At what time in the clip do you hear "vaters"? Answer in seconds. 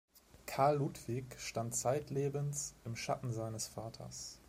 3.67-4.39